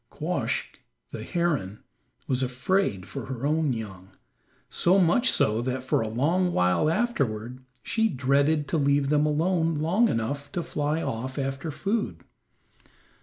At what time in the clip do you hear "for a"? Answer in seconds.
5.83-6.07